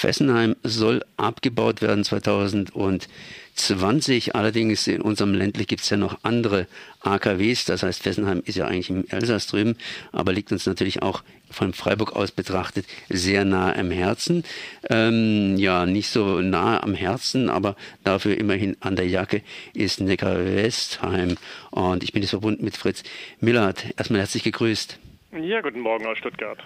[0.00, 4.34] Fessenheim soll abgebaut werden 2020.
[4.34, 6.66] Allerdings in unserem ländlich gibt es ja noch andere
[7.00, 7.66] AKWs.
[7.66, 9.76] Das heißt, Fessenheim ist ja eigentlich im Elsass drüben,
[10.10, 14.44] aber liegt uns natürlich auch von Freiburg aus betrachtet sehr nah am Herzen.
[14.88, 19.42] Ähm, ja, nicht so nah am Herzen, aber dafür immerhin an der Jacke
[19.74, 21.36] ist Neckar-Westheim.
[21.70, 23.02] Und ich bin jetzt verbunden mit Fritz
[23.38, 23.84] Millert.
[23.98, 24.98] Erstmal herzlich gegrüßt.
[25.32, 26.58] Ja, guten Morgen aus Stuttgart.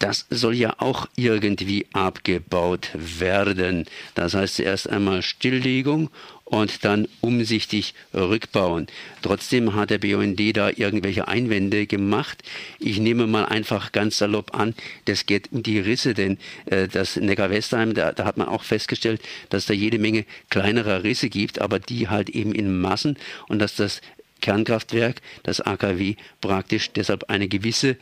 [0.00, 3.86] Das soll ja auch irgendwie abgebaut werden.
[4.16, 6.10] Das heißt zuerst einmal Stilllegung
[6.44, 8.88] und dann umsichtig rückbauen.
[9.22, 12.42] Trotzdem hat der BUND da irgendwelche Einwände gemacht.
[12.80, 17.14] Ich nehme mal einfach ganz salopp an, das geht um die Risse, denn äh, das
[17.16, 21.78] Neckar-Westheim, da, da hat man auch festgestellt, dass da jede Menge kleinerer Risse gibt, aber
[21.78, 23.16] die halt eben in Massen
[23.48, 24.00] und dass das
[24.42, 27.96] Kernkraftwerk, das AKW, praktisch deshalb eine gewisse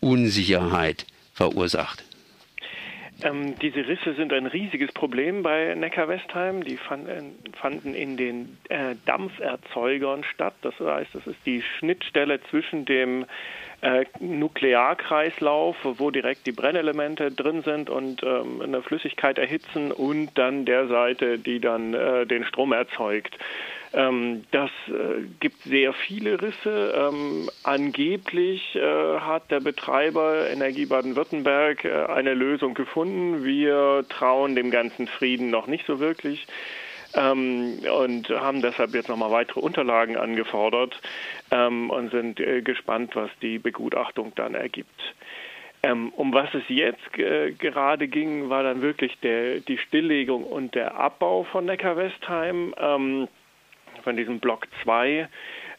[0.00, 2.04] Unsicherheit verursacht.
[3.22, 6.64] Ähm, diese Risse sind ein riesiges Problem bei Neckar-Westheim.
[6.64, 10.54] Die fanden, fanden in den äh, Dampferzeugern statt.
[10.60, 13.24] Das heißt, das ist die Schnittstelle zwischen dem
[13.80, 20.66] äh, Nuklearkreislauf, wo direkt die Brennelemente drin sind und ähm, eine Flüssigkeit erhitzen und dann
[20.66, 23.38] der Seite, die dann äh, den Strom erzeugt.
[23.92, 26.94] Ähm, das äh, gibt sehr viele Risse.
[26.96, 33.44] Ähm, angeblich äh, hat der Betreiber Energie Baden-Württemberg äh, eine Lösung gefunden.
[33.44, 36.46] Wir trauen dem ganzen Frieden noch nicht so wirklich.
[37.14, 41.00] Ähm, und haben deshalb jetzt nochmal weitere Unterlagen angefordert
[41.50, 45.14] ähm, und sind äh, gespannt, was die Begutachtung dann ergibt.
[45.82, 50.74] Ähm, um was es jetzt äh, gerade ging, war dann wirklich der, die Stilllegung und
[50.74, 52.74] der Abbau von Neckar-Westheim.
[54.06, 55.28] Von diesem Block 2.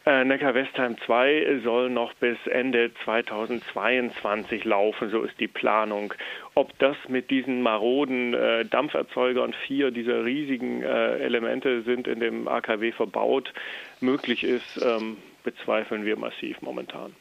[0.04, 6.12] Äh, Neckar-Westheim 2 soll noch bis Ende 2022 laufen, so ist die Planung.
[6.54, 12.48] Ob das mit diesen maroden äh, Dampferzeugern, vier dieser riesigen äh, Elemente sind in dem
[12.48, 13.54] AKW verbaut,
[14.02, 17.14] möglich ist, ähm, bezweifeln wir massiv momentan.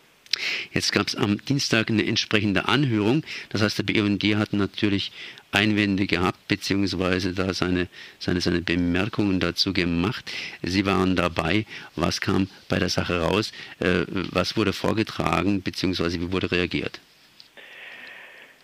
[0.73, 3.23] Jetzt gab es am Dienstag eine entsprechende Anhörung.
[3.49, 5.11] Das heißt, der BUND hat natürlich
[5.51, 7.87] Einwände gehabt, beziehungsweise da seine,
[8.19, 10.29] seine, seine Bemerkungen dazu gemacht.
[10.61, 11.65] Sie waren dabei.
[11.95, 13.51] Was kam bei der Sache raus?
[13.79, 16.99] Äh, was wurde vorgetragen, beziehungsweise wie wurde reagiert?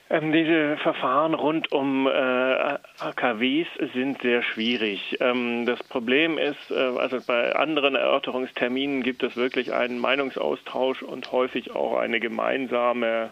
[0.10, 5.18] Ähm, diese Verfahren rund um äh, AKWs sind sehr schwierig.
[5.22, 11.32] Ähm, das Problem ist, äh, also bei anderen Erörterungsterminen gibt es wirklich einen Meinungsaustausch und
[11.32, 13.32] häufig auch eine gemeinsame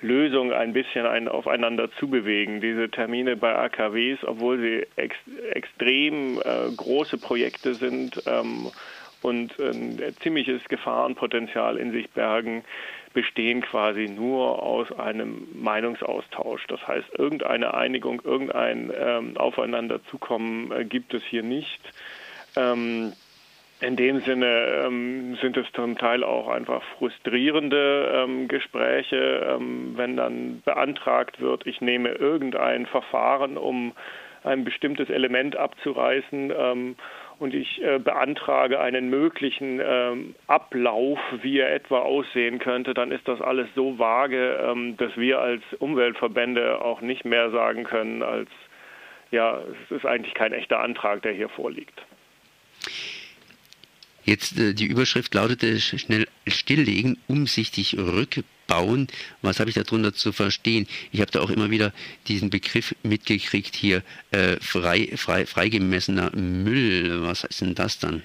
[0.00, 2.60] Lösung ein bisschen ein, aufeinander zubewegen.
[2.60, 5.14] Diese Termine bei AKWs, obwohl sie ex,
[5.52, 8.70] extrem äh, große Projekte sind ähm,
[9.20, 12.64] und ein ziemliches Gefahrenpotenzial in sich bergen,
[13.18, 16.64] bestehen quasi nur aus einem Meinungsaustausch.
[16.68, 21.80] Das heißt, irgendeine Einigung, irgendein ähm, Aufeinanderzukommen äh, gibt es hier nicht.
[22.54, 23.12] Ähm,
[23.80, 30.16] in dem Sinne ähm, sind es zum Teil auch einfach frustrierende ähm, Gespräche, ähm, wenn
[30.16, 33.94] dann beantragt wird, ich nehme irgendein Verfahren, um
[34.44, 36.94] ein bestimmtes Element abzureißen ähm,
[37.38, 43.26] und ich äh, beantrage einen möglichen ähm, Ablauf, wie er etwa aussehen könnte, dann ist
[43.28, 48.48] das alles so vage, ähm, dass wir als Umweltverbände auch nicht mehr sagen können, als
[49.30, 52.00] ja, es ist eigentlich kein echter Antrag, der hier vorliegt.
[54.24, 57.96] Jetzt äh, die Überschrift lautete schnell stilllegen, umsichtig
[58.68, 59.08] rückbauen.
[59.42, 60.86] Was habe ich darunter zu verstehen?
[61.12, 61.92] Ich habe da auch immer wieder
[62.26, 67.22] diesen Begriff mitgekriegt hier, äh, frei, frei, freigemessener Müll.
[67.22, 68.22] Was ist denn das dann?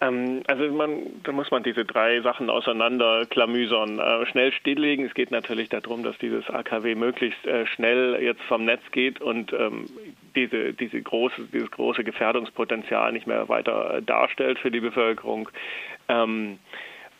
[0.00, 3.98] Ähm, also man, da muss man diese drei Sachen auseinanderklamüsern.
[3.98, 5.06] Äh, schnell stilllegen.
[5.06, 9.52] Es geht natürlich darum, dass dieses AKW möglichst äh, schnell jetzt vom Netz geht und
[9.52, 9.86] ähm,
[10.34, 15.48] diese, diese große, dieses große Gefährdungspotenzial nicht mehr weiter äh, darstellt für die Bevölkerung.
[16.08, 16.58] Ähm,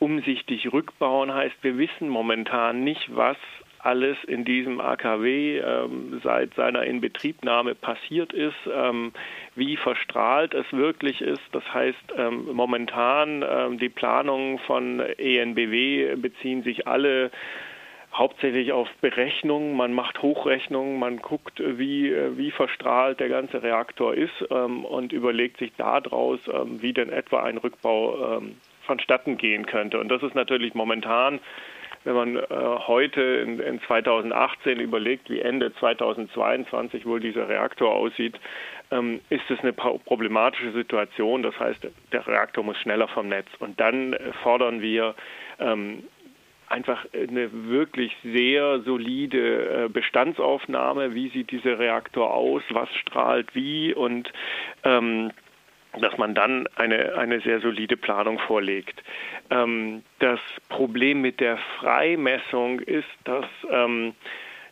[0.02, 3.36] umsichtig rückbauen heißt, wir wissen momentan nicht, was
[3.78, 9.12] alles in diesem AKW ähm, seit seiner Inbetriebnahme passiert ist, ähm,
[9.54, 11.42] wie verstrahlt es wirklich ist.
[11.52, 17.30] Das heißt, ähm, momentan ähm, die Planungen von ENBW beziehen sich alle
[18.12, 19.76] hauptsächlich auf Berechnungen.
[19.76, 25.58] Man macht Hochrechnungen, man guckt, wie, wie verstrahlt der ganze Reaktor ist ähm, und überlegt
[25.58, 28.56] sich daraus, ähm, wie denn etwa ein Rückbau ähm,
[28.86, 29.98] vonstatten gehen könnte.
[29.98, 31.40] Und das ist natürlich momentan
[32.04, 32.44] wenn man äh,
[32.86, 38.38] heute in, in, 2018 überlegt, wie Ende 2022 wohl dieser Reaktor aussieht,
[38.90, 41.42] ähm, ist es eine problematische Situation.
[41.42, 43.48] Das heißt, der Reaktor muss schneller vom Netz.
[43.58, 45.14] Und dann fordern wir
[45.60, 46.04] ähm,
[46.68, 51.14] einfach eine wirklich sehr solide äh, Bestandsaufnahme.
[51.14, 52.62] Wie sieht dieser Reaktor aus?
[52.70, 53.94] Was strahlt wie?
[53.94, 54.32] Und
[54.82, 55.30] ähm,
[56.00, 59.02] dass man dann eine, eine sehr solide Planung vorlegt.
[59.50, 64.14] Ähm, das Problem mit der Freimessung ist, dass ähm,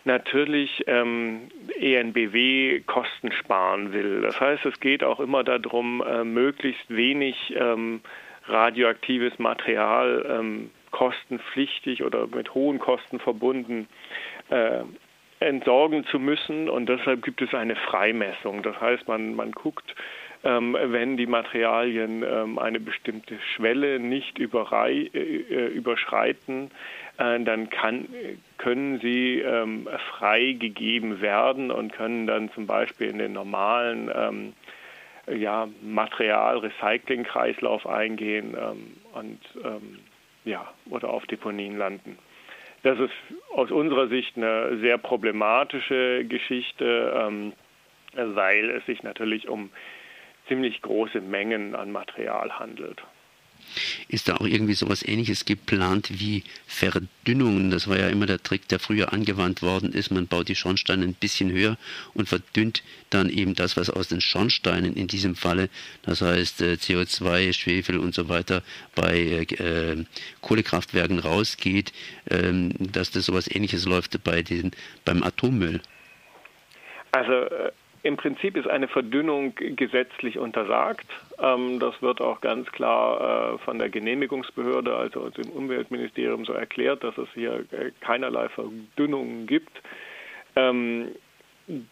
[0.05, 4.23] natürlich ähm, ENBW Kosten sparen will.
[4.23, 8.01] Das heißt, es geht auch immer darum, äh, möglichst wenig ähm,
[8.47, 13.89] radioaktives Material ähm, kostenpflichtig oder mit hohen Kosten verbunden
[14.49, 14.81] äh,
[15.41, 16.69] entsorgen zu müssen.
[16.69, 18.63] Und deshalb gibt es eine Freimessung.
[18.63, 19.95] Das heißt, man, man guckt,
[20.43, 26.71] wenn die Materialien ähm, eine bestimmte Schwelle nicht überrei, äh, überschreiten,
[27.19, 28.09] äh, dann kann,
[28.57, 34.55] können sie ähm, freigegeben werden und können dann zum Beispiel in den normalen ähm,
[35.31, 39.99] ja, Material-Recycling-Kreislauf eingehen ähm, und ähm,
[40.45, 42.17] ja, oder auf Deponien landen.
[42.83, 43.13] Das ist
[43.55, 47.53] aus unserer Sicht eine sehr problematische Geschichte, ähm,
[48.15, 49.69] weil es sich natürlich um
[50.51, 53.01] ziemlich große Mengen an Material handelt.
[54.09, 57.71] Ist da auch irgendwie sowas ähnliches geplant wie Verdünnungen?
[57.71, 60.11] Das war ja immer der Trick, der früher angewandt worden ist.
[60.11, 61.77] Man baut die Schornsteine ein bisschen höher
[62.15, 65.69] und verdünnt dann eben das, was aus den Schornsteinen in diesem Falle,
[66.03, 68.63] das heißt äh, CO2, Schwefel und so weiter,
[68.97, 70.05] bei äh,
[70.41, 71.93] Kohlekraftwerken rausgeht,
[72.29, 74.73] ähm, dass das sowas ähnliches läuft bei den,
[75.05, 75.81] beim Atommüll.
[77.13, 81.07] Also äh, im Prinzip ist eine Verdünnung gesetzlich untersagt.
[81.41, 87.05] Ähm, das wird auch ganz klar äh, von der Genehmigungsbehörde, also dem Umweltministerium, so erklärt,
[87.05, 89.83] dass es hier äh, keinerlei Verdünnungen gibt.
[90.57, 91.09] Ähm,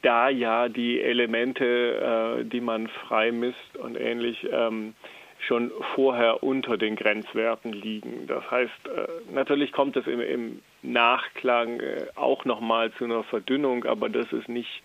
[0.03, 4.95] da ja die Elemente, äh, die man frei misst und ähnlich, ähm,
[5.47, 8.27] schon vorher unter den Grenzwerten liegen.
[8.27, 8.91] Das heißt,
[9.33, 11.81] natürlich kommt es im, Nachklang
[12.17, 14.83] auch nochmal zu einer Verdünnung, aber das ist nicht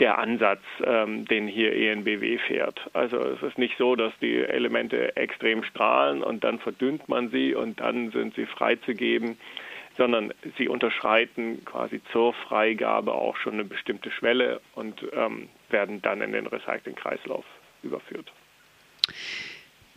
[0.00, 2.80] der Ansatz, ähm, den hier ENBW fährt.
[2.92, 7.54] Also es ist nicht so, dass die Elemente extrem strahlen und dann verdünnt man sie
[7.54, 9.36] und dann sind sie freizugeben,
[9.96, 16.20] sondern sie unterschreiten quasi zur Freigabe auch schon eine bestimmte Schwelle und ähm, werden dann
[16.20, 17.44] in den Recyclingkreislauf
[17.82, 18.32] überführt.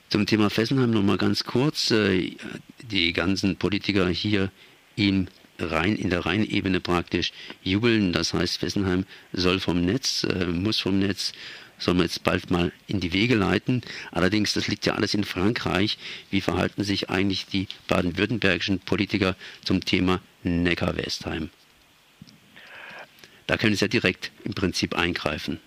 [0.10, 1.92] Zum Thema Fessenheim noch mal ganz kurz.
[1.92, 2.36] Äh,
[2.82, 4.52] die ganzen Politiker hier
[4.96, 5.28] im
[5.70, 7.32] rein in der Rheinebene praktisch
[7.64, 8.14] jubeln.
[8.14, 11.34] Das heißt, Fessenheim soll vom Netz, äh, muss vom Netz,
[11.78, 13.82] soll man jetzt bald mal in die Wege leiten.
[14.12, 15.98] Allerdings, das liegt ja alles in Frankreich.
[16.30, 21.50] Wie verhalten sich eigentlich die baden-württembergischen Politiker zum Thema Neckar-Westheim?
[23.48, 25.60] Da können sie ja direkt im Prinzip eingreifen.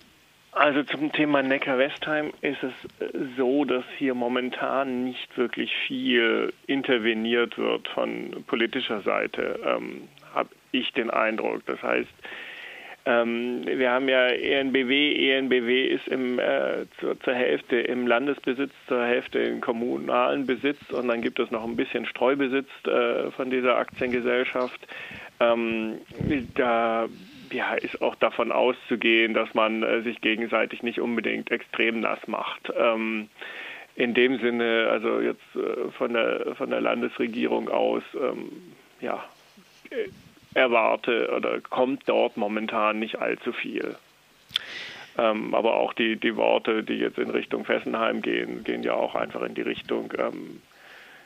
[0.55, 2.71] Also zum Thema Neckar-Westheim ist es
[3.01, 10.49] äh, so, dass hier momentan nicht wirklich viel interveniert wird von politischer Seite, ähm, habe
[10.71, 11.65] ich den Eindruck.
[11.65, 12.09] Das heißt,
[13.05, 15.29] ähm, wir haben ja ENBW.
[15.29, 21.09] ENBW ist im, äh, zur, zur, Hälfte im Landesbesitz, zur Hälfte im kommunalen Besitz und
[21.09, 24.79] dann gibt es noch ein bisschen Streubesitz äh, von dieser Aktiengesellschaft.
[25.41, 25.99] Ähm,
[26.55, 27.07] da
[27.51, 32.71] ja, ist auch davon auszugehen, dass man äh, sich gegenseitig nicht unbedingt extrem nass macht.
[32.77, 33.29] Ähm,
[33.95, 38.51] in dem Sinne, also jetzt äh, von, der, von der Landesregierung aus, ähm,
[38.99, 39.23] ja,
[39.89, 40.09] äh,
[40.53, 43.95] erwarte oder kommt dort momentan nicht allzu viel.
[45.17, 49.15] Ähm, aber auch die, die Worte, die jetzt in Richtung Fessenheim gehen, gehen ja auch
[49.15, 50.61] einfach in die Richtung, ähm,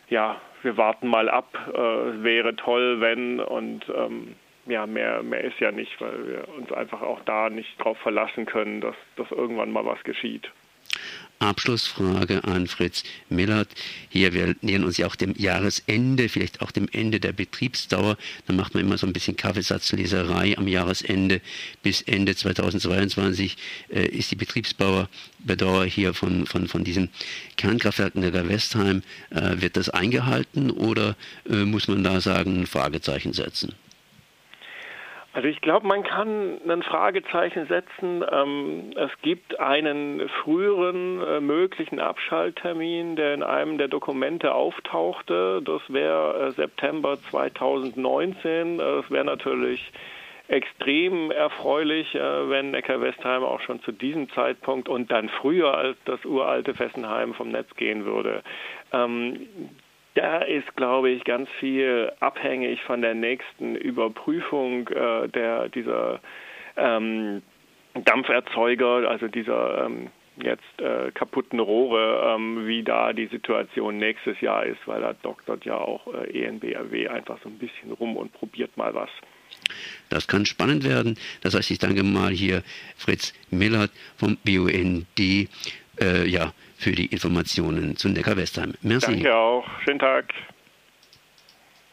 [0.09, 4.35] ja, wir warten mal ab, äh, wäre toll, wenn und ähm,
[4.65, 8.45] ja, mehr, mehr ist ja nicht, weil wir uns einfach auch da nicht darauf verlassen
[8.45, 10.49] können, dass, dass irgendwann mal was geschieht.
[11.39, 13.69] Abschlussfrage an Fritz Millert.
[14.09, 18.17] Hier, wir nähern uns ja auch dem Jahresende, vielleicht auch dem Ende der Betriebsdauer.
[18.45, 21.39] Da macht man immer so ein bisschen Kaffeesatzleserei am Jahresende.
[21.81, 23.55] Bis Ende 2022
[23.89, 25.07] äh, ist die Betriebsdauer
[25.85, 27.09] hier von, von, von diesem
[27.55, 29.01] Kernkraftwerk der Westheim.
[29.29, 31.15] Äh, wird das eingehalten oder
[31.49, 33.75] äh, muss man da sagen, ein Fragezeichen setzen?
[35.31, 38.25] Also ich glaube, man kann ein Fragezeichen setzen.
[38.31, 45.61] Ähm, es gibt einen früheren äh, möglichen Abschalttermin, der in einem der Dokumente auftauchte.
[45.63, 48.79] Das wäre äh, September 2019.
[48.79, 49.91] Das wäre natürlich
[50.47, 56.25] extrem erfreulich, äh, wenn Neckar-Westheim auch schon zu diesem Zeitpunkt und dann früher als das
[56.25, 58.41] uralte Fessenheim vom Netz gehen würde.
[60.15, 66.19] Da ist, glaube ich, ganz viel abhängig von der nächsten Überprüfung äh, der, dieser
[66.75, 67.41] ähm,
[67.93, 70.09] Dampferzeuger, also dieser ähm,
[70.41, 75.65] jetzt äh, kaputten Rohre, ähm, wie da die Situation nächstes Jahr ist, weil da doktert
[75.65, 79.09] ja auch äh, ENBRW einfach so ein bisschen rum und probiert mal was.
[80.09, 81.17] Das kann spannend werden.
[81.41, 82.63] Das heißt, ich danke mal hier
[82.95, 88.73] Fritz Millert vom BUND äh, ja, für die Informationen zu Neckar-Westheim.
[88.81, 89.11] Merci.
[89.11, 89.65] Danke auch.
[89.83, 90.33] Schönen Tag.